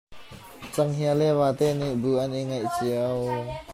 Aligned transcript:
Canghngia 0.73 1.13
le 1.19 1.27
vate 1.39 1.67
nih 1.79 1.93
bu 2.01 2.11
an 2.23 2.31
i 2.39 2.41
ngeih 2.49 2.67
cio. 2.75 3.09